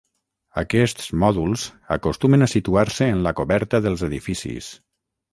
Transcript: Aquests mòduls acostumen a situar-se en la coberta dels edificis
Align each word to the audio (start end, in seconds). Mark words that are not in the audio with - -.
Aquests 0.59 1.09
mòduls 1.23 1.65
acostumen 1.95 2.45
a 2.45 2.47
situar-se 2.53 3.09
en 3.17 3.21
la 3.27 3.33
coberta 3.41 3.83
dels 3.89 4.05
edificis 4.09 4.71